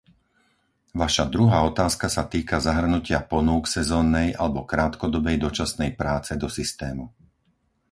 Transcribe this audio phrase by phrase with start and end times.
[1.01, 7.05] Vaša druhá otázka sa týka zahrnutia ponúk sezónnej alebo krátkodobej dočasnej práce do systému.